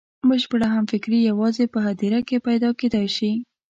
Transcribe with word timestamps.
بشپړه 0.29 0.67
همفکري 0.75 1.19
یوازې 1.29 1.65
په 1.73 1.79
هدیره 1.87 2.19
کې 2.27 2.43
پیدا 2.47 2.69
کېدای 2.79 3.07
شي. 3.15 3.31